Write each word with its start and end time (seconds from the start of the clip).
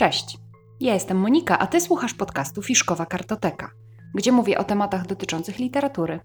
Cześć, 0.00 0.38
ja 0.80 0.94
jestem 0.94 1.16
Monika, 1.16 1.58
a 1.58 1.66
ty 1.66 1.80
słuchasz 1.80 2.14
podcastu 2.14 2.62
Fiszkowa 2.62 3.06
Kartoteka, 3.06 3.70
gdzie 4.14 4.32
mówię 4.32 4.58
o 4.58 4.64
tematach 4.64 5.06
dotyczących 5.06 5.58
literatury. 5.58 6.20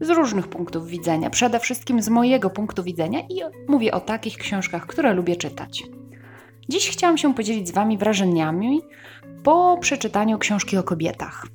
Z 0.00 0.10
różnych 0.10 0.48
punktów 0.48 0.86
widzenia, 0.86 1.30
przede 1.30 1.60
wszystkim 1.60 2.02
z 2.02 2.08
mojego 2.08 2.50
punktu 2.50 2.82
widzenia 2.82 3.20
i 3.20 3.40
mówię 3.68 3.92
o 3.92 4.00
takich 4.00 4.36
książkach, 4.36 4.86
które 4.86 5.12
lubię 5.12 5.36
czytać. 5.36 5.82
Dziś 6.68 6.90
chciałam 6.90 7.18
się 7.18 7.34
podzielić 7.34 7.68
z 7.68 7.72
Wami 7.72 7.98
wrażeniami 7.98 8.80
po 9.44 9.78
przeczytaniu 9.80 10.38
książki 10.38 10.76
o 10.76 10.82
kobietach. 10.82 11.46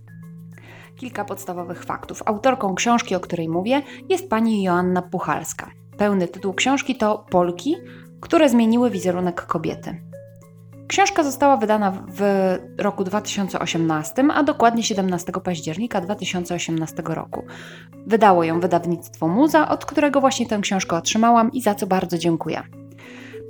Kilka 0.95 1.25
podstawowych 1.25 1.83
faktów. 1.83 2.23
Autorką 2.25 2.75
książki, 2.75 3.15
o 3.15 3.19
której 3.19 3.49
mówię, 3.49 3.81
jest 4.09 4.29
pani 4.29 4.63
Joanna 4.63 5.01
Puchalska. 5.01 5.71
Pełny 5.97 6.27
tytuł 6.27 6.53
książki 6.53 6.95
to 6.95 7.25
Polki, 7.31 7.75
które 8.21 8.49
zmieniły 8.49 8.89
wizerunek 8.89 9.45
kobiety. 9.45 10.08
Książka 10.89 11.23
została 11.23 11.57
wydana 11.57 11.91
w 11.91 12.23
roku 12.77 13.03
2018, 13.03 14.23
a 14.33 14.43
dokładnie 14.43 14.83
17 14.83 15.31
października 15.43 16.01
2018 16.01 17.03
roku. 17.05 17.45
Wydało 18.07 18.43
ją 18.43 18.59
wydawnictwo 18.59 19.27
Muza, 19.27 19.69
od 19.69 19.85
którego 19.85 20.21
właśnie 20.21 20.45
tę 20.47 20.59
książkę 20.61 20.95
otrzymałam 20.95 21.51
i 21.51 21.61
za 21.61 21.75
co 21.75 21.87
bardzo 21.87 22.17
dziękuję. 22.17 22.61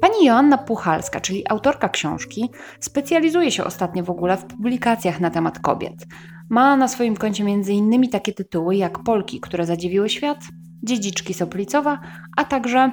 Pani 0.02 0.26
Joanna 0.26 0.58
Puchalska, 0.58 1.22
czyli 1.22 1.50
autorka 1.50 1.90
książki, 1.90 2.50
specjalizuje 2.80 3.52
się 3.52 3.64
ostatnio 3.64 4.04
w 4.04 4.10
ogóle 4.10 4.38
w 4.38 4.46
publikacjach 4.46 5.20
na 5.20 5.30
temat 5.30 5.60
kobiet. 5.60 6.06
Ma 6.50 6.78
na 6.78 6.88
swoim 6.88 7.16
koncie 7.16 7.44
m.in. 7.44 8.10
takie 8.10 8.34
tytuły 8.34 8.76
jak 8.76 9.04
Polki, 9.04 9.40
które 9.40 9.66
zadziwiły 9.66 10.10
świat, 10.10 10.40
Dziedziczki 10.84 11.34
Soplicowa, 11.34 12.00
a 12.38 12.44
także 12.44 12.92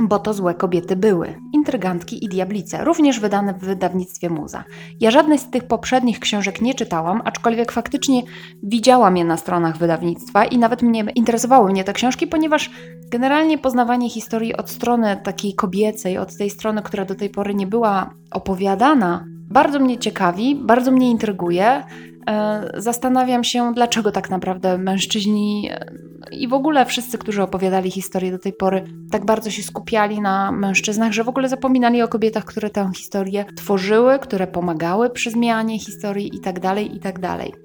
bo 0.00 0.18
to 0.18 0.34
złe 0.34 0.54
kobiety 0.54 0.96
były, 0.96 1.34
intrygantki 1.52 2.24
i 2.24 2.28
diablice, 2.28 2.84
również 2.84 3.20
wydane 3.20 3.54
w 3.54 3.58
wydawnictwie 3.58 4.30
Muza. 4.30 4.64
Ja 5.00 5.10
żadnej 5.10 5.38
z 5.38 5.50
tych 5.50 5.64
poprzednich 5.64 6.20
książek 6.20 6.60
nie 6.62 6.74
czytałam, 6.74 7.22
aczkolwiek 7.24 7.72
faktycznie 7.72 8.22
widziałam 8.62 9.16
je 9.16 9.24
na 9.24 9.36
stronach 9.36 9.78
wydawnictwa 9.78 10.44
i 10.44 10.58
nawet 10.58 10.82
mnie 10.82 11.04
interesowały 11.14 11.70
mnie 11.70 11.84
te 11.84 11.92
książki, 11.92 12.26
ponieważ 12.26 12.70
generalnie 13.10 13.58
poznawanie 13.58 14.10
historii 14.10 14.56
od 14.56 14.70
strony 14.70 15.16
takiej 15.22 15.54
kobiecej, 15.54 16.18
od 16.18 16.36
tej 16.36 16.50
strony, 16.50 16.82
która 16.82 17.04
do 17.04 17.14
tej 17.14 17.30
pory 17.30 17.54
nie 17.54 17.66
była 17.66 18.10
opowiadana, 18.30 19.24
bardzo 19.52 19.78
mnie 19.78 19.98
ciekawi, 19.98 20.54
bardzo 20.54 20.90
mnie 20.90 21.10
intryguje. 21.10 21.82
E, 22.30 22.70
zastanawiam 22.76 23.44
się, 23.44 23.72
dlaczego 23.74 24.12
tak 24.12 24.30
naprawdę 24.30 24.78
mężczyźni 24.78 25.70
e, 25.72 25.86
i 26.30 26.48
w 26.48 26.52
ogóle 26.54 26.86
wszyscy, 26.86 27.18
którzy 27.18 27.42
opowiadali 27.42 27.90
historię 27.90 28.30
do 28.30 28.38
tej 28.38 28.52
pory, 28.52 28.84
tak 29.10 29.24
bardzo 29.24 29.50
się 29.50 29.62
skupiali 29.62 30.20
na 30.20 30.52
mężczyznach, 30.52 31.12
że 31.12 31.24
w 31.24 31.28
ogóle 31.28 31.48
zapominali 31.48 32.02
o 32.02 32.08
kobietach, 32.08 32.44
które 32.44 32.70
tę 32.70 32.90
historię 32.96 33.44
tworzyły, 33.56 34.18
które 34.18 34.46
pomagały 34.46 35.10
przy 35.10 35.30
zmianie 35.30 35.78
historii 35.78 36.30
itd. 36.34 36.60
Tak 36.60 36.78
itd. 36.78 37.20
Tak 37.20 37.62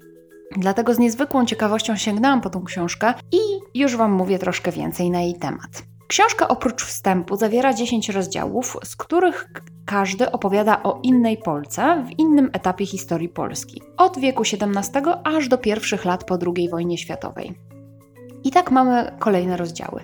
Dlatego 0.57 0.93
z 0.93 0.99
niezwykłą 0.99 1.45
ciekawością 1.45 1.95
sięgnęłam 1.95 2.41
po 2.41 2.49
tą 2.49 2.63
książkę 2.63 3.13
i 3.31 3.39
już 3.79 3.95
Wam 3.95 4.11
mówię 4.11 4.39
troszkę 4.39 4.71
więcej 4.71 5.09
na 5.09 5.21
jej 5.21 5.35
temat. 5.35 5.96
Książka 6.07 6.47
oprócz 6.47 6.83
wstępu 6.83 7.35
zawiera 7.35 7.73
10 7.73 8.09
rozdziałów, 8.09 8.77
z 8.83 8.95
których 8.95 9.49
każdy 9.85 10.31
opowiada 10.31 10.83
o 10.83 10.99
innej 11.03 11.37
Polce 11.37 12.05
w 12.07 12.19
innym 12.19 12.49
etapie 12.53 12.85
historii 12.85 13.29
Polski, 13.29 13.81
od 13.97 14.19
wieku 14.19 14.41
XVII 14.41 15.03
aż 15.23 15.47
do 15.47 15.57
pierwszych 15.57 16.05
lat 16.05 16.23
po 16.23 16.37
II 16.55 16.69
wojnie 16.69 16.97
światowej. 16.97 17.59
I 18.43 18.51
tak 18.51 18.71
mamy 18.71 19.15
kolejne 19.19 19.57
rozdziały. 19.57 20.03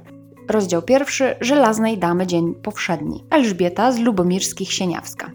Rozdział 0.50 0.82
pierwszy 0.82 1.36
Żelaznej 1.42 1.98
Damy 1.98 2.28
Dzień 2.28 2.56
Powszedni. 2.56 3.24
Elżbieta 3.30 3.92
z 3.92 4.00
Lubomirskich 4.00 4.74
Sieniawska. 4.74 5.32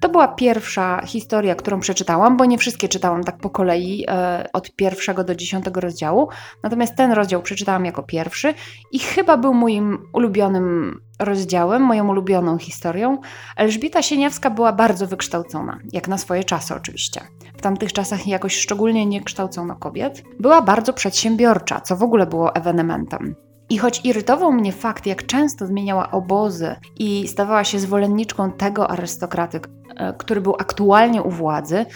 To 0.00 0.08
była 0.08 0.28
pierwsza 0.28 1.02
historia, 1.06 1.54
którą 1.54 1.80
przeczytałam, 1.80 2.36
bo 2.36 2.44
nie 2.44 2.58
wszystkie 2.58 2.88
czytałam 2.88 3.24
tak 3.24 3.38
po 3.38 3.50
kolei 3.50 4.04
e, 4.08 4.46
od 4.52 4.76
pierwszego 4.76 5.24
do 5.24 5.34
dziesiątego 5.34 5.80
rozdziału. 5.80 6.28
Natomiast 6.62 6.96
ten 6.96 7.12
rozdział 7.12 7.42
przeczytałam 7.42 7.84
jako 7.84 8.02
pierwszy 8.02 8.54
i 8.92 8.98
chyba 8.98 9.36
był 9.36 9.54
moim 9.54 9.98
ulubionym 10.12 11.00
rozdziałem, 11.18 11.82
moją 11.82 12.08
ulubioną 12.08 12.58
historią. 12.58 13.18
Elżbieta 13.56 14.02
Sieniawska 14.02 14.50
była 14.50 14.72
bardzo 14.72 15.06
wykształcona, 15.06 15.78
jak 15.92 16.08
na 16.08 16.18
swoje 16.18 16.44
czasy 16.44 16.74
oczywiście. 16.74 17.20
W 17.56 17.62
tamtych 17.62 17.92
czasach 17.92 18.26
jakoś 18.26 18.56
szczególnie 18.56 19.06
nie 19.06 19.24
kształcono 19.24 19.76
kobiet. 19.76 20.22
Była 20.40 20.62
bardzo 20.62 20.92
przedsiębiorcza, 20.92 21.80
co 21.80 21.96
w 21.96 22.02
ogóle 22.02 22.26
było 22.26 22.54
ewenementem. 22.54 23.45
I 23.70 23.78
choć 23.78 24.00
irytował 24.04 24.52
mnie 24.52 24.72
fakt, 24.72 25.06
jak 25.06 25.26
często 25.26 25.66
zmieniała 25.66 26.10
obozy 26.10 26.76
i 26.98 27.28
stawała 27.28 27.64
się 27.64 27.78
zwolenniczką 27.78 28.52
tego 28.52 28.90
arystokraty, 28.90 29.60
e, 29.96 30.12
który 30.12 30.40
był 30.40 30.54
aktualnie 30.54 31.22
u 31.22 31.30
władzy, 31.30 31.86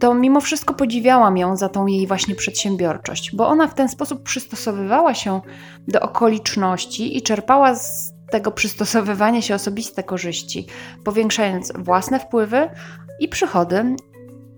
to 0.00 0.14
mimo 0.14 0.40
wszystko 0.40 0.74
podziwiałam 0.74 1.36
ją 1.36 1.56
za 1.56 1.68
tą 1.68 1.86
jej 1.86 2.06
właśnie 2.06 2.34
przedsiębiorczość, 2.34 3.36
bo 3.36 3.48
ona 3.48 3.66
w 3.66 3.74
ten 3.74 3.88
sposób 3.88 4.22
przystosowywała 4.22 5.14
się 5.14 5.40
do 5.88 6.00
okoliczności 6.00 7.16
i 7.16 7.22
czerpała 7.22 7.74
z 7.74 8.12
tego 8.30 8.50
przystosowywania 8.50 9.42
się 9.42 9.54
osobiste 9.54 10.02
korzyści, 10.02 10.66
powiększając 11.04 11.72
własne 11.78 12.20
wpływy 12.20 12.70
i 13.20 13.28
przychody. 13.28 13.96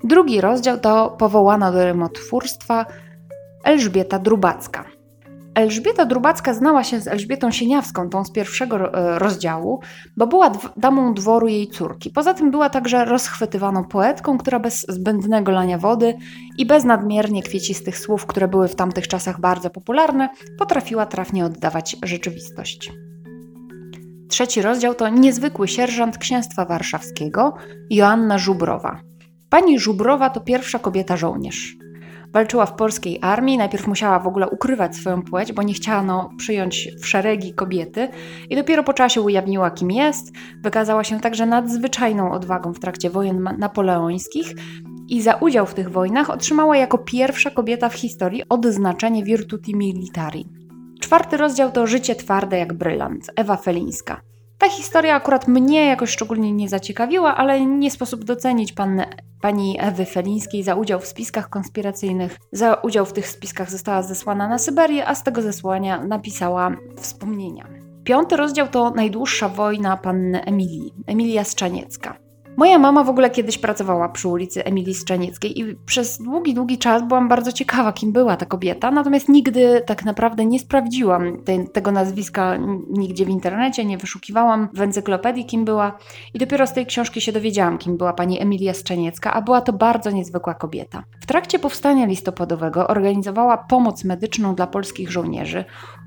Drugi 0.05 0.41
rozdział 0.41 0.81
to 0.81 1.11
powołana 1.19 1.73
do 1.73 1.85
rymotwórstwa 1.85 2.87
Elżbieta 3.65 4.19
Drubacka. 4.19 4.85
Elżbieta 5.55 6.07
Drubacka 6.07 6.55
znała 6.55 6.85
się 6.85 7.01
z 7.01 7.09
Elżbietą 7.09 7.51
Sieniawską, 7.51 8.09
tą 8.09 8.25
z 8.25 8.33
pierwszego 8.33 8.95
e, 8.95 9.19
rozdziału, 9.19 9.81
bo 10.17 10.27
była 10.27 10.53
damą 10.77 11.15
dworu 11.15 11.49
jej 11.49 11.69
córki. 11.69 12.11
Poza 12.11 12.35
tym 12.35 12.51
była 12.51 12.71
także 12.71 13.05
rozchwytywaną 13.05 13.85
poetką, 13.85 14.39
która 14.39 14.59
bez 14.59 14.87
zbędnego 14.89 15.53
lania 15.53 15.79
wody 15.79 16.15
i 16.59 16.67
bez 16.67 16.85
nadmiernie 16.85 17.43
kwiecistych 17.43 17.99
słów, 17.99 18.27
które 18.27 18.49
były 18.49 18.69
w 18.69 18.77
tamtych 18.77 19.09
czasach 19.09 19.41
bardzo 19.41 19.71
popularne, 19.71 20.29
potrafiła 20.59 21.07
trafnie 21.07 21.45
oddawać 21.45 21.97
rzeczywistość. 22.03 22.93
Trzeci 24.29 24.63
rozdział 24.63 24.95
to 24.95 25.09
niezwykły 25.09 25.69
sierżant 25.69 26.19
księstwa 26.19 26.65
warszawskiego 26.65 27.55
Joanna 27.91 28.39
Żubrowa. 28.39 29.01
Pani 29.49 29.79
Żubrowa 29.79 30.31
to 30.31 30.41
pierwsza 30.41 30.79
kobieta 30.79 31.17
żołnierz. 31.17 31.77
Walczyła 32.33 32.67
w 32.67 32.75
polskiej 32.75 33.19
armii, 33.23 33.59
najpierw 33.59 33.87
musiała 33.87 34.19
w 34.19 34.27
ogóle 34.27 34.49
ukrywać 34.49 34.97
swoją 34.97 35.23
płeć, 35.23 35.53
bo 35.53 35.63
nie 35.63 35.75
chciano 35.75 36.31
przyjąć 36.37 36.89
w 37.01 37.07
szeregi 37.07 37.55
kobiety 37.55 38.09
i 38.51 38.57
dopiero 38.57 38.85
po 38.85 38.93
czasie 38.93 39.21
ujawniła 39.21 39.71
kim 39.71 39.91
jest. 39.91 40.33
Wykazała 40.63 41.05
się 41.05 41.21
także 41.21 41.47
nadzwyczajną 41.47 42.33
odwagą 42.33 42.73
w 42.73 42.81
trakcie 42.81 43.11
wojen 43.11 43.49
napoleońskich 43.59 44.55
i 45.09 45.23
za 45.23 45.35
udział 45.35 45.67
w 45.67 45.75
tych 45.75 45.91
wojnach 45.91 46.31
otrzymała 46.31 46.77
jako 46.77 46.99
pierwsza 46.99 47.51
kobieta 47.51 47.89
w 47.89 47.95
historii 47.95 48.43
odznaczenie 48.49 49.25
Virtuti 49.25 49.77
Militari. 49.77 50.47
Czwarty 51.01 51.37
rozdział 51.37 51.73
to 51.73 51.87
Życie 51.87 52.15
twarde 52.15 52.59
jak 52.59 52.73
brylant, 52.73 53.31
Ewa 53.37 53.57
Felińska. 53.57 54.21
Ta 54.63 54.69
historia 54.69 55.15
akurat 55.15 55.49
mnie 55.49 55.87
jakoś 55.87 56.11
szczególnie 56.11 56.53
nie 56.53 56.69
zaciekawiła, 56.69 57.37
ale 57.37 57.67
nie 57.67 57.91
sposób 57.91 58.25
docenić 58.25 58.73
pan, 58.73 59.03
pani 59.41 59.77
Ewy 59.81 60.05
Felińskiej 60.05 60.63
za 60.63 60.75
udział 60.75 61.01
w 61.01 61.07
spiskach 61.07 61.49
konspiracyjnych. 61.49 62.39
Za 62.53 62.75
udział 62.75 63.07
w 63.07 63.13
tych 63.13 63.29
spiskach 63.29 63.71
została 63.71 64.03
zesłana 64.03 64.49
na 64.49 64.59
Syberię, 64.59 65.07
a 65.07 65.15
z 65.15 65.23
tego 65.23 65.43
zesłania 65.43 66.05
napisała 66.05 66.77
wspomnienia. 66.97 67.69
Piąty 68.05 68.37
rozdział 68.37 68.69
to 68.69 68.91
najdłuższa 68.91 69.49
wojna 69.49 69.97
panny 69.97 70.45
Emilii, 70.45 70.95
Emilia 71.07 71.45
Strzaniecka. 71.45 72.22
Moja 72.57 72.79
mama 72.79 73.05
w 73.05 73.09
ogóle 73.09 73.31
kiedyś 73.31 73.59
pracowała 73.59 74.09
przy 74.09 74.29
ulicy 74.29 74.65
Emilii 74.65 74.95
Strzanieckiej 74.95 75.61
i 75.61 75.77
przez 75.77 76.19
długi, 76.19 76.55
długi 76.55 76.79
czas 76.79 77.03
byłam 77.03 77.29
bardzo 77.29 77.53
ciekawa, 77.53 77.93
kim 77.93 78.13
była 78.13 78.37
ta 78.37 78.47
kobieta, 78.47 78.91
natomiast 78.91 79.29
nigdy 79.29 79.83
tak 79.87 80.05
naprawdę 80.05 80.45
nie 80.45 80.59
sprawdziłam 80.59 81.43
te, 81.45 81.65
tego 81.65 81.93
nazwiska 81.93 82.57
nigdzie 82.91 83.25
w 83.25 83.29
internecie, 83.29 83.85
nie 83.85 83.99
wyszukiwałam 83.99 84.69
w 84.73 84.81
encyklopedii, 84.81 85.45
kim 85.45 85.65
była. 85.65 85.99
I 86.35 86.39
dopiero 86.39 86.67
z 86.67 86.73
tej 86.73 86.87
książki 86.87 87.21
się 87.21 87.33
dowiedziałam, 87.33 87.79
kim 87.79 87.97
była 87.97 88.13
pani 88.13 88.41
Emilia 88.41 88.75
Strzaniecka, 88.75 89.33
a 89.33 89.43
była 89.43 89.61
to 89.61 89.73
bardzo 89.73 90.11
niezwykła 90.11 90.55
kobieta. 90.55 91.03
W 91.21 91.27
trakcie 91.27 91.59
powstania 91.59 92.07
listopadowego 92.07 92.89
organizowała 92.89 93.59
pomoc 93.59 94.05
medyczną 94.05 94.55
dla 94.55 94.67
polskich 94.67 95.11
żołnierzy, 95.11 95.65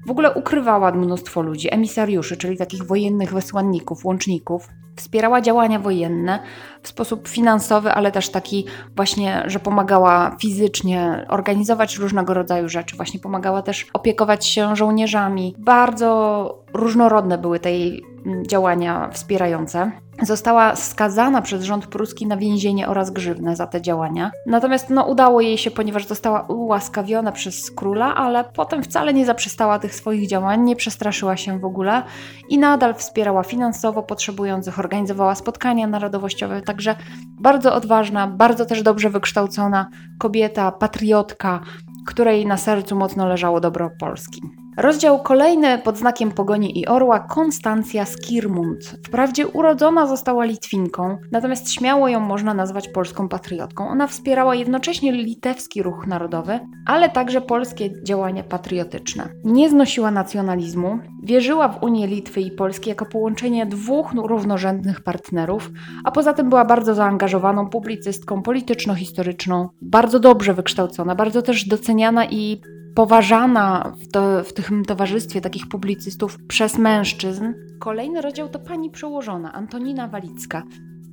w 0.07 0.11
ogóle 0.11 0.33
ukrywała 0.33 0.91
mnóstwo 0.91 1.41
ludzi, 1.41 1.73
emisariuszy, 1.73 2.37
czyli 2.37 2.57
takich 2.57 2.83
wojennych 2.83 3.33
wysłanników, 3.33 4.05
łączników, 4.05 4.69
Wspierała 5.05 5.41
działania 5.41 5.79
wojenne 5.79 6.39
w 6.81 6.87
sposób 6.87 7.27
finansowy, 7.27 7.91
ale 7.91 8.11
też 8.11 8.29
taki 8.29 8.65
właśnie, 8.95 9.43
że 9.45 9.59
pomagała 9.59 10.35
fizycznie 10.41 11.25
organizować 11.29 11.97
różnego 11.97 12.33
rodzaju 12.33 12.69
rzeczy. 12.69 12.95
Właśnie 12.95 13.19
pomagała 13.19 13.61
też 13.61 13.87
opiekować 13.93 14.47
się 14.47 14.75
żołnierzami. 14.75 15.55
Bardzo 15.57 16.63
różnorodne 16.73 17.37
były 17.37 17.59
te 17.59 17.71
jej 17.71 18.14
działania 18.47 19.09
wspierające. 19.13 19.91
Została 20.21 20.75
skazana 20.75 21.41
przez 21.41 21.63
rząd 21.63 21.87
pruski 21.87 22.27
na 22.27 22.37
więzienie 22.37 22.87
oraz 22.87 23.11
grzywnę 23.11 23.55
za 23.55 23.67
te 23.67 23.81
działania. 23.81 24.31
Natomiast 24.45 24.89
no, 24.89 25.05
udało 25.05 25.41
jej 25.41 25.57
się, 25.57 25.71
ponieważ 25.71 26.07
została 26.07 26.41
ułaskawiona 26.41 27.31
przez 27.31 27.71
króla, 27.71 28.15
ale 28.15 28.43
potem 28.43 28.83
wcale 28.83 29.13
nie 29.13 29.25
zaprzestała 29.25 29.79
tych 29.79 29.95
swoich 29.95 30.27
działań, 30.27 30.61
nie 30.61 30.75
przestraszyła 30.75 31.37
się 31.37 31.59
w 31.59 31.65
ogóle 31.65 32.03
i 32.49 32.57
nadal 32.57 32.95
wspierała 32.95 33.43
finansowo 33.43 34.03
potrzebujących, 34.03 34.79
organizowała 34.79 35.35
spotkania 35.35 35.87
narodowościowe. 35.87 36.61
Także 36.61 36.95
bardzo 37.39 37.75
odważna, 37.75 38.27
bardzo 38.27 38.65
też 38.65 38.83
dobrze 38.83 39.09
wykształcona 39.09 39.87
kobieta, 40.19 40.71
patriotka, 40.71 41.59
której 42.07 42.45
na 42.45 42.57
sercu 42.57 42.95
mocno 42.95 43.27
leżało 43.27 43.59
dobro 43.59 43.89
Polski. 43.99 44.64
Rozdział 44.77 45.19
kolejny 45.19 45.77
pod 45.77 45.97
znakiem 45.97 46.31
pogoni 46.31 46.79
i 46.79 46.87
orła 46.87 47.19
Konstancja 47.19 48.05
Skirmund. 48.05 48.97
Wprawdzie 49.07 49.47
urodzona 49.47 50.07
została 50.07 50.45
Litwinką, 50.45 51.17
natomiast 51.31 51.71
śmiało 51.71 52.07
ją 52.07 52.19
można 52.19 52.53
nazwać 52.53 52.87
polską 52.87 53.29
patriotką. 53.29 53.89
Ona 53.89 54.07
wspierała 54.07 54.55
jednocześnie 54.55 55.11
litewski 55.11 55.83
ruch 55.83 56.07
narodowy, 56.07 56.59
ale 56.85 57.09
także 57.09 57.41
polskie 57.41 58.03
działania 58.03 58.43
patriotyczne. 58.43 59.29
Nie 59.43 59.69
znosiła 59.69 60.11
nacjonalizmu, 60.11 60.99
wierzyła 61.23 61.67
w 61.67 61.83
Unię 61.83 62.07
Litwy 62.07 62.41
i 62.41 62.51
Polski 62.51 62.89
jako 62.89 63.05
połączenie 63.05 63.65
dwóch 63.65 64.11
równorzędnych 64.13 65.01
partnerów, 65.01 65.71
a 66.03 66.11
poza 66.11 66.33
tym 66.33 66.49
była 66.49 66.65
bardzo 66.65 66.95
zaangażowaną 66.95 67.69
publicystką 67.69 68.41
polityczno-historyczną, 68.41 69.69
bardzo 69.81 70.19
dobrze 70.19 70.53
wykształcona, 70.53 71.15
bardzo 71.15 71.41
też 71.41 71.67
doceniana 71.67 72.25
i 72.25 72.61
poważana 72.95 73.93
w, 73.97 74.11
to, 74.11 74.43
w 74.43 74.53
tym 74.53 74.85
towarzystwie 74.85 75.41
takich 75.41 75.67
publicystów 75.67 76.37
przez 76.47 76.77
mężczyzn. 76.77 77.53
Kolejny 77.79 78.21
rozdział 78.21 78.49
to 78.49 78.59
pani 78.59 78.89
przełożona, 78.89 79.53
Antonina 79.53 80.07
Walicka. 80.07 80.63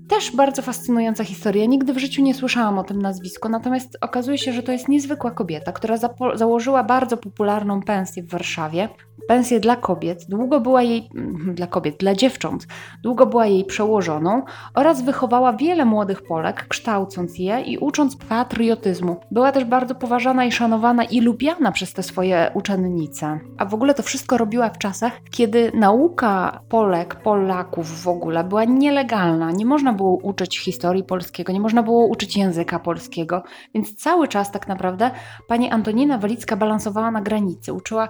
Też 0.09 0.37
bardzo 0.37 0.63
fascynująca 0.63 1.25
historia. 1.25 1.67
Nigdy 1.67 1.93
w 1.93 1.99
życiu 1.99 2.23
nie 2.23 2.35
słyszałam 2.35 2.79
o 2.79 2.85
tym 2.85 3.03
nazwisku, 3.03 3.49
natomiast 3.49 3.99
okazuje 4.01 4.39
się, 4.39 4.53
że 4.53 4.63
to 4.63 4.73
jest 4.73 4.89
niezwykła 4.89 5.31
kobieta, 5.31 5.73
która 5.73 5.97
założyła 6.35 6.85
bardzo 6.85 7.17
popularną 7.17 7.83
pensję 7.83 8.23
w 8.23 8.31
Warszawie 8.31 8.89
pensję 9.29 9.61
dla 9.61 9.77
kobiet, 9.77 10.25
długo 10.29 10.61
była 10.61 10.83
jej, 10.83 11.11
mm, 11.15 11.55
dla 11.55 11.67
kobiet, 11.67 11.97
dla 11.97 12.15
dziewcząt, 12.15 12.67
długo 13.03 13.27
była 13.27 13.47
jej 13.47 13.65
przełożoną 13.65 14.43
oraz 14.75 15.03
wychowała 15.03 15.53
wiele 15.53 15.85
młodych 15.85 16.23
Polek, 16.23 16.67
kształcąc 16.69 17.39
je 17.39 17.61
i 17.61 17.79
ucząc 17.79 18.17
patriotyzmu. 18.17 19.17
Była 19.31 19.53
też 19.53 19.65
bardzo 19.65 19.95
poważana 19.95 20.45
i 20.45 20.53
szanowana 20.53 21.05
i 21.05 21.21
lubiana 21.21 21.73
przez 21.73 21.93
te 21.93 22.03
swoje 22.03 22.51
uczennice. 22.55 23.41
A 23.59 23.65
w 23.65 23.75
ogóle 23.75 23.95
to 23.95 24.03
wszystko 24.03 24.39
robiła 24.39 24.71
w 24.71 24.79
czasach, 24.79 25.13
kiedy 25.31 25.73
nauka 25.75 26.61
Polek, 26.69 27.15
Polaków 27.15 28.03
w 28.03 28.09
ogóle 28.09 28.45
była 28.45 28.65
nielegalna. 28.65 29.51
Nie 29.51 29.67
można 29.67 29.92
było 29.93 30.17
uczyć 30.17 30.59
historii 30.59 31.05
polskiego, 31.05 31.53
nie 31.53 31.61
można 31.61 31.83
było 31.83 32.07
uczyć 32.07 32.37
języka 32.37 32.79
polskiego, 32.79 33.43
więc 33.75 33.95
cały 33.95 34.29
czas 34.29 34.51
tak 34.51 34.69
naprawdę 34.69 35.11
pani 35.49 35.71
Antonina 35.71 36.19
Walicka 36.19 36.57
balansowała 36.57 37.11
na 37.11 37.21
granicy, 37.21 37.73
uczyła 37.73 38.09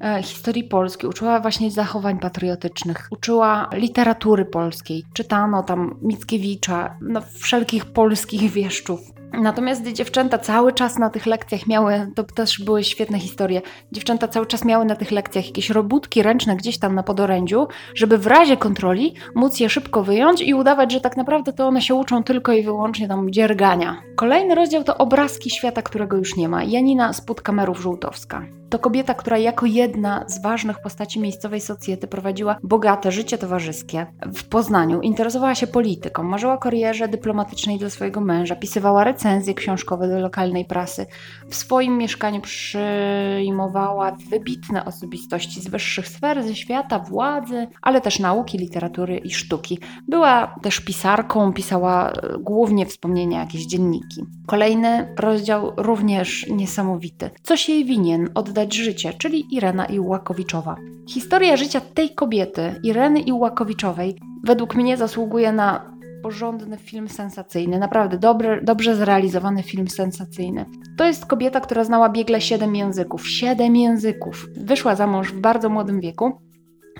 E, 0.00 0.22
historii 0.22 0.64
polskiej, 0.64 1.10
uczyła 1.10 1.40
właśnie 1.40 1.70
zachowań 1.70 2.18
patriotycznych, 2.18 3.08
uczyła 3.10 3.68
literatury 3.72 4.44
polskiej. 4.44 5.04
Czytano 5.12 5.62
tam 5.62 5.98
Mickiewicza, 6.02 6.96
no, 7.00 7.20
wszelkich 7.20 7.84
polskich 7.84 8.50
wieszczów. 8.50 9.13
Natomiast 9.32 9.92
dziewczęta 9.92 10.38
cały 10.38 10.72
czas 10.72 10.98
na 10.98 11.10
tych 11.10 11.26
lekcjach 11.26 11.66
miały, 11.66 12.12
to 12.14 12.24
też 12.24 12.62
były 12.64 12.84
świetne 12.84 13.18
historie, 13.18 13.62
dziewczęta 13.92 14.28
cały 14.28 14.46
czas 14.46 14.64
miały 14.64 14.84
na 14.84 14.96
tych 14.96 15.10
lekcjach 15.10 15.46
jakieś 15.46 15.70
robótki 15.70 16.22
ręczne 16.22 16.56
gdzieś 16.56 16.78
tam 16.78 16.94
na 16.94 17.02
podorędziu, 17.02 17.68
żeby 17.94 18.18
w 18.18 18.26
razie 18.26 18.56
kontroli 18.56 19.14
móc 19.34 19.60
je 19.60 19.68
szybko 19.68 20.02
wyjąć 20.02 20.40
i 20.40 20.54
udawać, 20.54 20.92
że 20.92 21.00
tak 21.00 21.16
naprawdę 21.16 21.52
to 21.52 21.66
one 21.66 21.82
się 21.82 21.94
uczą 21.94 22.22
tylko 22.22 22.52
i 22.52 22.62
wyłącznie 22.62 23.08
tam 23.08 23.30
dziergania. 23.30 23.96
Kolejny 24.16 24.54
rozdział 24.54 24.84
to 24.84 24.98
obrazki 24.98 25.50
świata, 25.50 25.82
którego 25.82 26.16
już 26.16 26.36
nie 26.36 26.48
ma. 26.48 26.64
Janina 26.64 27.12
spod 27.12 27.42
kamerów 27.42 27.80
Żółtowska. 27.80 28.42
To 28.70 28.78
kobieta, 28.78 29.14
która 29.14 29.38
jako 29.38 29.66
jedna 29.66 30.24
z 30.28 30.42
ważnych 30.42 30.80
postaci 30.80 31.20
miejscowej 31.20 31.60
socjety 31.60 32.06
prowadziła 32.06 32.56
bogate 32.62 33.12
życie 33.12 33.38
towarzyskie 33.38 34.06
w 34.34 34.48
Poznaniu. 34.48 35.00
Interesowała 35.00 35.54
się 35.54 35.66
polityką, 35.66 36.22
marzyła 36.22 36.54
o 36.54 36.58
karierze 36.58 37.08
dyplomatycznej 37.08 37.78
dla 37.78 37.90
swojego 37.90 38.20
męża, 38.20 38.56
pisywała 38.56 39.04
recenzje 39.14 39.54
książkowe 39.54 40.08
do 40.08 40.18
lokalnej 40.18 40.64
prasy. 40.64 41.06
W 41.48 41.54
swoim 41.54 41.98
mieszkaniu 41.98 42.40
przyjmowała 42.40 44.16
wybitne 44.30 44.84
osobistości 44.84 45.60
z 45.60 45.68
wyższych 45.68 46.08
sfer, 46.08 46.42
ze 46.42 46.54
świata 46.54 46.98
władzy, 46.98 47.66
ale 47.82 48.00
też 48.00 48.18
nauki, 48.18 48.58
literatury 48.58 49.18
i 49.18 49.30
sztuki. 49.30 49.78
Była 50.08 50.54
też 50.62 50.80
pisarką, 50.80 51.52
pisała 51.52 52.10
e, 52.10 52.38
głównie 52.38 52.86
wspomnienia, 52.86 53.40
jakieś 53.40 53.66
dzienniki. 53.66 54.24
Kolejny 54.46 55.14
rozdział 55.18 55.72
również 55.76 56.46
niesamowity. 56.50 57.30
Coś 57.42 57.68
jej 57.68 57.84
winien 57.84 58.28
oddać 58.34 58.74
życie, 58.74 59.12
czyli 59.18 59.54
Irena 59.56 59.86
Iłłakowiczowa. 59.86 60.76
Historia 61.08 61.56
życia 61.56 61.80
tej 61.80 62.14
kobiety, 62.14 62.80
Ireny 62.82 63.20
Iłłakowiczowej, 63.20 64.18
według 64.44 64.74
mnie 64.74 64.96
zasługuje 64.96 65.52
na 65.52 65.93
porządny 66.24 66.76
film 66.76 67.08
sensacyjny, 67.08 67.78
naprawdę 67.78 68.18
dobry, 68.18 68.60
dobrze 68.62 68.96
zrealizowany 68.96 69.62
film 69.62 69.88
sensacyjny. 69.88 70.66
To 70.96 71.04
jest 71.06 71.26
kobieta, 71.26 71.60
która 71.60 71.84
znała 71.84 72.08
biegle 72.08 72.40
siedem 72.40 72.76
języków. 72.76 73.28
Siedem 73.28 73.76
języków. 73.76 74.46
Wyszła 74.56 74.94
za 74.94 75.06
mąż 75.06 75.32
w 75.32 75.40
bardzo 75.40 75.68
młodym 75.68 76.00
wieku 76.00 76.43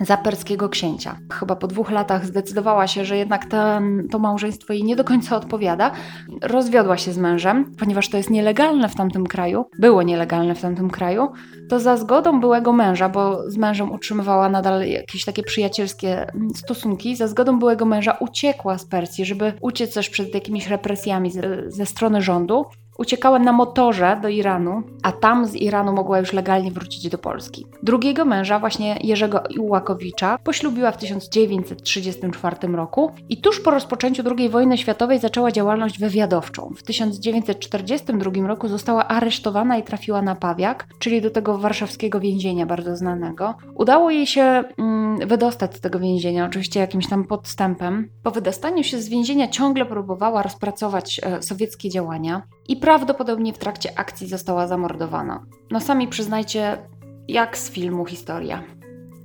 za 0.01 0.17
perskiego 0.17 0.69
księcia. 0.69 1.17
Chyba 1.33 1.55
po 1.55 1.67
dwóch 1.67 1.91
latach 1.91 2.25
zdecydowała 2.25 2.87
się, 2.87 3.05
że 3.05 3.17
jednak 3.17 3.45
ten, 3.45 4.07
to 4.11 4.19
małżeństwo 4.19 4.73
jej 4.73 4.83
nie 4.83 4.95
do 4.95 5.03
końca 5.03 5.35
odpowiada. 5.35 5.91
Rozwiodła 6.41 6.97
się 6.97 7.13
z 7.13 7.17
mężem, 7.17 7.75
ponieważ 7.79 8.09
to 8.09 8.17
jest 8.17 8.29
nielegalne 8.29 8.89
w 8.89 8.95
tamtym 8.95 9.27
kraju, 9.27 9.65
było 9.79 10.03
nielegalne 10.03 10.55
w 10.55 10.61
tamtym 10.61 10.89
kraju, 10.89 11.27
to 11.69 11.79
za 11.79 11.97
zgodą 11.97 12.39
byłego 12.39 12.73
męża, 12.73 13.09
bo 13.09 13.51
z 13.51 13.57
mężem 13.57 13.91
utrzymywała 13.91 14.49
nadal 14.49 14.87
jakieś 14.87 15.25
takie 15.25 15.43
przyjacielskie 15.43 16.33
mm, 16.33 16.49
stosunki, 16.55 17.15
za 17.15 17.27
zgodą 17.27 17.59
byłego 17.59 17.85
męża 17.85 18.17
uciekła 18.19 18.77
z 18.77 18.85
Persji, 18.85 19.25
żeby 19.25 19.53
uciec 19.61 19.93
też 19.93 20.09
przed 20.09 20.33
jakimiś 20.33 20.67
represjami 20.67 21.31
ze, 21.31 21.41
ze 21.71 21.85
strony 21.85 22.21
rządu 22.21 22.65
Uciekała 22.97 23.39
na 23.39 23.51
motorze 23.51 24.19
do 24.21 24.29
Iranu, 24.29 24.83
a 25.03 25.11
tam 25.11 25.45
z 25.45 25.55
Iranu 25.55 25.93
mogła 25.93 26.19
już 26.19 26.33
legalnie 26.33 26.71
wrócić 26.71 27.09
do 27.09 27.17
Polski. 27.17 27.65
Drugiego 27.83 28.25
męża, 28.25 28.59
właśnie 28.59 28.97
Jerzego 29.01 29.43
Iłłakowicza, 29.49 30.37
poślubiła 30.43 30.91
w 30.91 30.97
1934 30.97 32.67
roku 32.67 33.11
i 33.29 33.37
tuż 33.37 33.59
po 33.59 33.71
rozpoczęciu 33.71 34.23
II 34.37 34.49
wojny 34.49 34.77
światowej 34.77 35.19
zaczęła 35.19 35.51
działalność 35.51 35.99
wywiadowczą. 35.99 36.73
W 36.77 36.83
1942 36.83 38.47
roku 38.47 38.67
została 38.67 39.07
aresztowana 39.07 39.77
i 39.77 39.83
trafiła 39.83 40.21
na 40.21 40.35
Pawiak, 40.35 40.87
czyli 40.99 41.21
do 41.21 41.29
tego 41.29 41.57
warszawskiego 41.57 42.19
więzienia 42.19 42.65
bardzo 42.65 42.95
znanego. 42.95 43.55
Udało 43.75 44.11
jej 44.11 44.27
się 44.27 44.63
mm, 44.77 45.27
wydostać 45.27 45.75
z 45.75 45.81
tego 45.81 45.99
więzienia, 45.99 46.45
oczywiście 46.45 46.79
jakimś 46.79 47.09
tam 47.09 47.23
podstępem. 47.23 48.09
Po 48.23 48.31
wydostaniu 48.31 48.83
się 48.83 48.97
z 48.97 49.09
więzienia 49.09 49.47
ciągle 49.47 49.85
próbowała 49.85 50.43
rozpracować 50.43 51.21
e, 51.23 51.41
sowieckie 51.41 51.89
działania 51.89 52.41
i 52.67 52.75
prawdopodobnie 52.75 53.53
w 53.53 53.57
trakcie 53.57 53.99
akcji 53.99 54.27
została 54.27 54.67
zamordowana. 54.67 55.45
No 55.71 55.79
sami 55.79 56.07
przyznajcie, 56.07 56.77
jak 57.27 57.57
z 57.57 57.71
filmu 57.71 58.05
historia. 58.05 58.63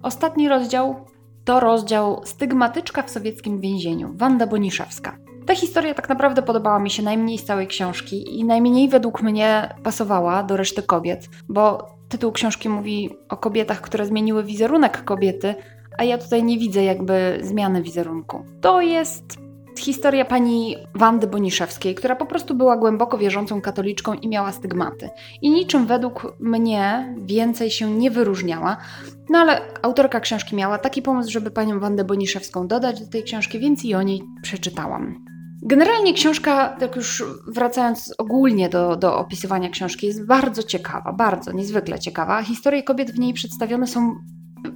Ostatni 0.02 0.49
rozdział 0.49 1.06
to 1.44 1.61
rozdział 1.61 2.20
Stygmatyczka 2.25 3.02
w 3.02 3.11
sowieckim 3.11 3.61
więzieniu, 3.61 4.12
Wanda 4.14 4.47
Boniszewska. 4.47 5.16
Ta 5.47 5.54
historia 5.54 5.94
tak 5.94 6.09
naprawdę 6.09 6.42
podobała 6.42 6.78
mi 6.78 6.90
się 6.90 7.02
najmniej 7.02 7.38
z 7.38 7.44
całej 7.44 7.66
książki 7.66 8.38
i 8.38 8.44
najmniej 8.44 8.88
według 8.88 9.23
mnie 9.23 9.75
pasowała 9.82 10.42
do 10.42 10.56
reszty 10.56 10.82
kobiet, 10.82 11.28
bo 11.49 11.87
tytuł 12.09 12.32
książki 12.32 12.68
mówi 12.68 13.11
o 13.28 13.37
kobietach, 13.37 13.80
które 13.80 14.06
zmieniły 14.06 14.44
wizerunek 14.44 15.04
kobiety, 15.04 15.54
a 15.99 16.04
ja 16.04 16.18
tutaj 16.18 16.44
nie 16.44 16.59
widzę 16.59 16.85
jakby 16.85 17.38
zmiany 17.42 17.82
wizerunku. 17.82 18.44
To 18.61 18.80
jest 18.80 19.50
historia 19.78 20.24
pani 20.24 20.76
Wandy 20.94 21.26
Boniszewskiej, 21.26 21.94
która 21.94 22.16
po 22.16 22.26
prostu 22.26 22.54
była 22.54 22.76
głęboko 22.76 23.18
wierzącą 23.18 23.60
katoliczką 23.60 24.14
i 24.14 24.28
miała 24.28 24.52
stygmaty. 24.52 25.10
I 25.42 25.50
niczym 25.50 25.86
według 25.86 26.36
mnie 26.40 27.14
więcej 27.18 27.70
się 27.70 27.90
nie 27.90 28.10
wyróżniała. 28.10 28.76
No 29.30 29.38
ale 29.38 29.60
autorka 29.82 30.20
książki 30.20 30.56
miała 30.56 30.78
taki 30.78 31.02
pomysł, 31.02 31.30
żeby 31.30 31.50
panią 31.50 31.80
Wandę 31.80 32.04
Boniszewską 32.04 32.66
dodać 32.68 33.00
do 33.00 33.10
tej 33.10 33.22
książki, 33.22 33.58
więc 33.58 33.84
i 33.84 33.94
o 33.94 34.02
niej 34.02 34.22
przeczytałam. 34.42 35.24
Generalnie 35.62 36.14
książka, 36.14 36.76
tak 36.80 36.96
już 36.96 37.24
wracając 37.46 38.14
ogólnie 38.18 38.68
do, 38.68 38.96
do 38.96 39.18
opisywania 39.18 39.68
książki, 39.68 40.06
jest 40.06 40.26
bardzo 40.26 40.62
ciekawa, 40.62 41.12
bardzo 41.12 41.52
niezwykle 41.52 41.98
ciekawa. 41.98 42.42
Historie 42.42 42.82
kobiet 42.82 43.10
w 43.10 43.18
niej 43.18 43.34
przedstawione 43.34 43.86
są 43.86 44.14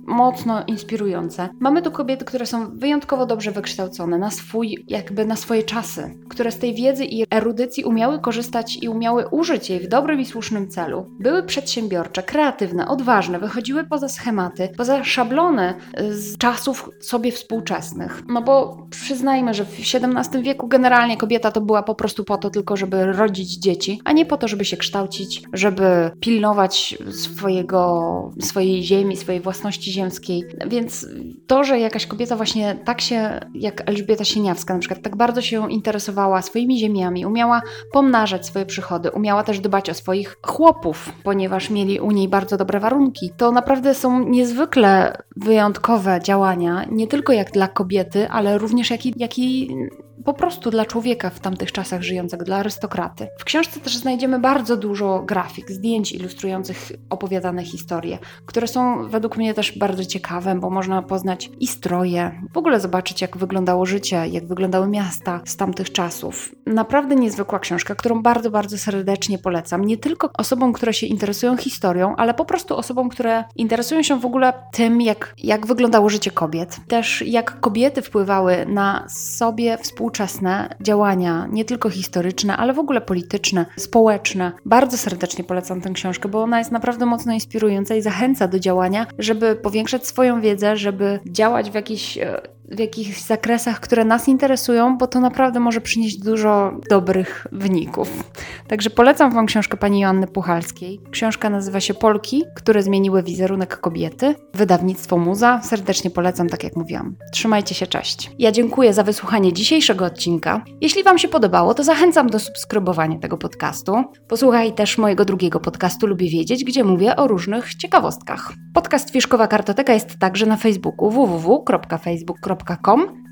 mocno 0.06 0.64
inspirujące. 0.66 1.48
Mamy 1.60 1.82
tu 1.82 1.90
kobiety, 1.90 2.24
które 2.24 2.46
są 2.46 2.78
wyjątkowo 2.78 3.26
dobrze 3.26 3.50
wykształcone 3.50 4.18
na 4.18 4.30
swój, 4.30 4.84
jakby 4.88 5.24
na 5.24 5.36
swoje 5.36 5.62
czasy, 5.62 6.18
które 6.28 6.52
z 6.52 6.58
tej 6.58 6.74
wiedzy 6.74 7.04
i 7.04 7.24
erudycji 7.30 7.84
umiały 7.84 8.20
korzystać 8.20 8.78
i 8.82 8.88
umiały 8.88 9.28
użyć 9.28 9.70
jej 9.70 9.80
w 9.80 9.88
dobrym 9.88 10.20
i 10.20 10.24
słusznym 10.24 10.68
celu. 10.68 11.06
Były 11.20 11.42
przedsiębiorcze, 11.42 12.22
kreatywne, 12.22 12.88
odważne, 12.88 13.38
wychodziły 13.38 13.84
poza 13.84 14.08
schematy, 14.08 14.68
poza 14.76 15.04
szablony 15.04 15.74
z 16.10 16.38
czasów 16.38 16.90
sobie 17.00 17.32
współczesnych. 17.32 18.22
No 18.28 18.42
bo 18.42 18.86
przyznajmy, 18.90 19.54
że 19.54 19.64
w 19.64 19.80
XVII 19.80 20.42
wieku 20.42 20.68
generalnie 20.68 21.16
kobieta 21.16 21.50
to 21.50 21.60
była 21.60 21.82
po 21.82 21.94
prostu 21.94 22.24
po 22.24 22.38
to 22.38 22.50
tylko, 22.50 22.76
żeby 22.76 23.06
rodzić 23.06 23.58
dzieci, 23.58 24.00
a 24.04 24.12
nie 24.12 24.26
po 24.26 24.36
to, 24.36 24.48
żeby 24.48 24.64
się 24.64 24.76
kształcić, 24.76 25.42
żeby 25.52 26.10
pilnować 26.20 26.98
swojego, 27.10 28.32
swojej 28.40 28.82
ziemi, 28.82 29.16
swojej 29.16 29.40
własności 29.40 29.73
ziemskiej. 29.82 30.44
Więc 30.66 31.06
to, 31.46 31.64
że 31.64 31.78
jakaś 31.78 32.06
kobieta 32.06 32.36
właśnie 32.36 32.76
tak 32.84 33.00
się, 33.00 33.40
jak 33.54 33.88
Elżbieta 33.90 34.24
Sieniawska 34.24 34.74
na 34.74 34.80
przykład, 34.80 35.02
tak 35.02 35.16
bardzo 35.16 35.42
się 35.42 35.72
interesowała 35.72 36.42
swoimi 36.42 36.78
ziemiami, 36.78 37.26
umiała 37.26 37.62
pomnażać 37.92 38.46
swoje 38.46 38.66
przychody, 38.66 39.10
umiała 39.10 39.42
też 39.42 39.60
dbać 39.60 39.90
o 39.90 39.94
swoich 39.94 40.36
chłopów, 40.42 41.12
ponieważ 41.24 41.70
mieli 41.70 42.00
u 42.00 42.10
niej 42.10 42.28
bardzo 42.28 42.56
dobre 42.56 42.80
warunki, 42.80 43.30
to 43.36 43.52
naprawdę 43.52 43.94
są 43.94 44.28
niezwykle 44.28 45.16
wyjątkowe 45.36 46.20
działania, 46.24 46.86
nie 46.90 47.06
tylko 47.06 47.32
jak 47.32 47.50
dla 47.50 47.68
kobiety, 47.68 48.28
ale 48.28 48.58
również 48.58 48.90
jak 48.90 49.06
i, 49.06 49.14
jak 49.16 49.38
i 49.38 49.76
po 50.24 50.34
prostu 50.34 50.70
dla 50.70 50.84
człowieka 50.84 51.30
w 51.30 51.40
tamtych 51.40 51.72
czasach 51.72 52.02
żyjącego, 52.02 52.44
dla 52.44 52.56
arystokraty. 52.56 53.28
W 53.38 53.44
książce 53.44 53.80
też 53.80 53.96
znajdziemy 53.96 54.38
bardzo 54.38 54.76
dużo 54.76 55.22
grafik, 55.22 55.70
zdjęć 55.70 56.12
ilustrujących 56.12 56.92
opowiadane 57.10 57.64
historie, 57.64 58.18
które 58.46 58.66
są 58.66 59.08
według 59.08 59.36
mnie 59.36 59.54
też 59.54 59.78
bardzo 59.78 60.04
ciekawe, 60.04 60.54
bo 60.54 60.70
można 60.70 61.02
poznać 61.02 61.50
i 61.60 61.66
stroje, 61.66 62.42
w 62.52 62.58
ogóle 62.58 62.80
zobaczyć, 62.80 63.22
jak 63.22 63.36
wyglądało 63.36 63.86
życie, 63.86 64.26
jak 64.28 64.46
wyglądały 64.46 64.88
miasta 64.88 65.40
z 65.44 65.56
tamtych 65.56 65.92
czasów. 65.92 66.54
Naprawdę 66.66 67.14
niezwykła 67.14 67.58
książka, 67.58 67.94
którą 67.94 68.22
bardzo, 68.22 68.50
bardzo 68.50 68.78
serdecznie 68.78 69.38
polecam. 69.38 69.84
Nie 69.84 69.96
tylko 69.96 70.30
osobom, 70.38 70.72
które 70.72 70.94
się 70.94 71.06
interesują 71.06 71.56
historią, 71.56 72.16
ale 72.16 72.34
po 72.34 72.44
prostu 72.44 72.76
osobom, 72.76 73.08
które 73.08 73.44
interesują 73.56 74.02
się 74.02 74.20
w 74.20 74.26
ogóle 74.26 74.52
tym, 74.72 75.00
jak, 75.00 75.34
jak 75.38 75.66
wyglądało 75.66 76.08
życie 76.08 76.30
kobiet. 76.30 76.76
Też 76.88 77.22
jak 77.26 77.60
kobiety 77.60 78.02
wpływały 78.02 78.66
na 78.68 79.06
sobie 79.08 79.78
współczesne 79.78 80.03
współczesne 80.04 80.74
działania, 80.80 81.48
nie 81.52 81.64
tylko 81.64 81.90
historyczne, 81.90 82.56
ale 82.56 82.72
w 82.72 82.78
ogóle 82.78 83.00
polityczne, 83.00 83.66
społeczne. 83.76 84.52
Bardzo 84.64 84.98
serdecznie 84.98 85.44
polecam 85.44 85.80
tę 85.80 85.90
książkę, 85.90 86.28
bo 86.28 86.42
ona 86.42 86.58
jest 86.58 86.72
naprawdę 86.72 87.06
mocno 87.06 87.32
inspirująca 87.32 87.94
i 87.94 88.02
zachęca 88.02 88.48
do 88.48 88.58
działania, 88.58 89.06
żeby 89.18 89.56
powiększać 89.56 90.06
swoją 90.06 90.40
wiedzę, 90.40 90.76
żeby 90.76 91.20
działać 91.26 91.70
w 91.70 91.74
jakiś 91.74 92.18
e, 92.18 92.40
w 92.68 92.78
jakichś 92.78 93.20
zakresach, 93.20 93.80
które 93.80 94.04
nas 94.04 94.28
interesują, 94.28 94.98
bo 94.98 95.06
to 95.06 95.20
naprawdę 95.20 95.60
może 95.60 95.80
przynieść 95.80 96.16
dużo 96.16 96.72
dobrych 96.90 97.46
wyników. 97.52 98.30
Także 98.68 98.90
polecam 98.90 99.32
Wam 99.32 99.46
książkę 99.46 99.76
pani 99.76 100.00
Joanny 100.00 100.26
Puchalskiej. 100.26 101.00
Książka 101.10 101.50
nazywa 101.50 101.80
się 101.80 101.94
Polki, 101.94 102.44
które 102.54 102.82
zmieniły 102.82 103.22
wizerunek 103.22 103.80
kobiety. 103.80 104.34
Wydawnictwo 104.54 105.18
Muza. 105.18 105.60
Serdecznie 105.62 106.10
polecam, 106.10 106.48
tak 106.48 106.64
jak 106.64 106.76
mówiłam. 106.76 107.16
Trzymajcie 107.32 107.74
się, 107.74 107.86
cześć. 107.86 108.30
Ja 108.38 108.52
dziękuję 108.52 108.94
za 108.94 109.02
wysłuchanie 109.02 109.52
dzisiejszego 109.52 110.04
odcinka. 110.04 110.64
Jeśli 110.80 111.02
Wam 111.02 111.18
się 111.18 111.28
podobało, 111.28 111.74
to 111.74 111.84
zachęcam 111.84 112.26
do 112.26 112.38
subskrybowania 112.38 113.18
tego 113.18 113.38
podcastu. 113.38 114.04
Posłuchaj 114.28 114.72
też 114.72 114.98
mojego 114.98 115.24
drugiego 115.24 115.60
podcastu 115.60 116.06
Lubię 116.06 116.30
Wiedzieć, 116.30 116.64
gdzie 116.64 116.84
mówię 116.84 117.16
o 117.16 117.26
różnych 117.26 117.74
ciekawostkach. 117.74 118.52
Podcast 118.74 119.10
Fiszkowa 119.10 119.46
Kartoteka 119.46 119.92
jest 119.92 120.18
także 120.18 120.46
na 120.46 120.56
Facebooku 120.56 121.10
www.facebook.com 121.10 122.53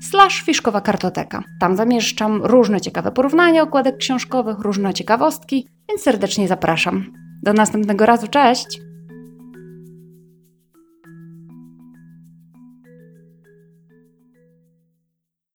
slash 0.01 0.41
fiszkowa 0.41 0.81
kartoteka. 0.81 1.43
Tam 1.59 1.75
zamieszczam 1.75 2.41
różne 2.43 2.81
ciekawe 2.81 3.11
porównania 3.11 3.61
okładek 3.61 3.97
książkowych, 3.97 4.59
różne 4.59 4.93
ciekawostki, 4.93 5.67
więc 5.89 6.01
serdecznie 6.01 6.47
zapraszam. 6.47 7.13
Do 7.43 7.53
następnego 7.53 8.05
razu, 8.05 8.27
cześć! 8.27 8.92